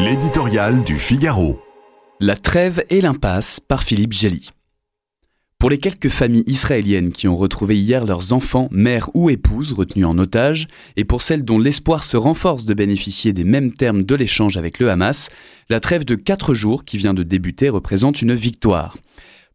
[0.00, 1.58] L'éditorial du Figaro.
[2.20, 4.50] La trêve et l'impasse par Philippe Gély.
[5.58, 10.06] Pour les quelques familles israéliennes qui ont retrouvé hier leurs enfants, mères ou épouses retenus
[10.06, 14.14] en otage, et pour celles dont l'espoir se renforce de bénéficier des mêmes termes de
[14.14, 15.30] l'échange avec le Hamas,
[15.68, 18.96] la trêve de quatre jours qui vient de débuter représente une victoire.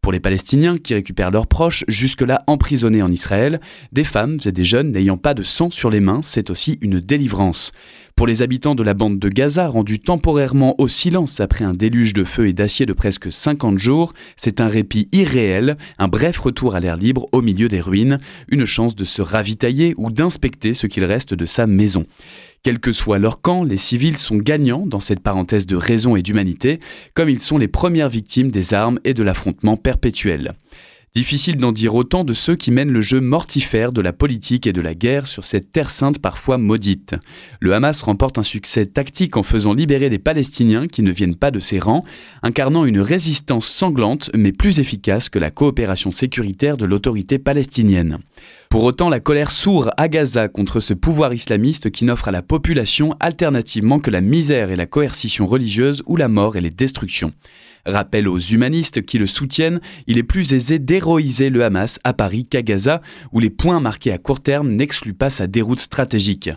[0.04, 3.58] Pour les Palestiniens qui récupèrent leurs proches jusque-là emprisonnés en Israël,
[3.90, 7.00] des femmes et des jeunes n'ayant pas de sang sur les mains, c'est aussi une
[7.00, 7.72] délivrance.
[8.14, 12.12] Pour les habitants de la bande de Gaza, rendus temporairement au silence après un déluge
[12.12, 16.74] de feu et d'acier de presque 50 jours, c'est un répit irréel, un bref retour
[16.74, 20.86] à l'air libre au milieu des ruines, une chance de se ravitailler ou d'inspecter ce
[20.86, 22.04] qu'il reste de sa maison.
[22.64, 26.22] Quel que soit leur camp, les civils sont gagnants dans cette parenthèse de raison et
[26.22, 26.80] d'humanité,
[27.12, 30.54] comme ils sont les premières victimes des armes et de l'affrontement perpétuel.
[31.16, 34.72] Difficile d'en dire autant de ceux qui mènent le jeu mortifère de la politique et
[34.72, 37.14] de la guerre sur cette terre sainte parfois maudite.
[37.60, 41.52] Le Hamas remporte un succès tactique en faisant libérer les Palestiniens qui ne viennent pas
[41.52, 42.02] de ses rangs,
[42.42, 48.18] incarnant une résistance sanglante mais plus efficace que la coopération sécuritaire de l'autorité palestinienne.
[48.68, 52.42] Pour autant, la colère sourde à Gaza contre ce pouvoir islamiste qui n'offre à la
[52.42, 57.32] population alternativement que la misère et la coercition religieuse ou la mort et les destructions.
[57.86, 62.46] Rappel aux humanistes qui le soutiennent, il est plus aisé d'héroïser le Hamas à Paris
[62.46, 66.50] qu'à Gaza, où les points marqués à court terme n'excluent pas sa déroute stratégique.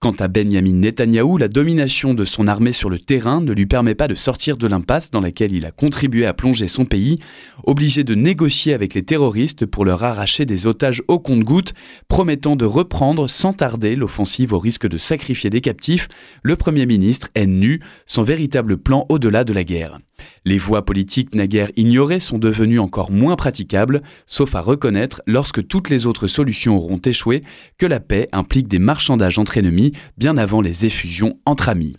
[0.00, 3.96] Quant à Benjamin Netanyahou, la domination de son armée sur le terrain ne lui permet
[3.96, 7.18] pas de sortir de l'impasse dans laquelle il a contribué à plonger son pays,
[7.64, 11.74] obligé de négocier avec les terroristes pour leur arracher des otages au compte-gouttes,
[12.06, 16.06] promettant de reprendre sans tarder l'offensive au risque de sacrifier des captifs,
[16.44, 19.98] le Premier ministre est nu, sans véritable plan au-delà de la guerre.
[20.44, 25.90] Les voies politiques naguère ignorées sont devenues encore moins praticables, sauf à reconnaître, lorsque toutes
[25.90, 27.42] les autres solutions auront échoué,
[27.76, 31.96] que la paix implique des marchandages entre ennemis bien avant les effusions entre amis.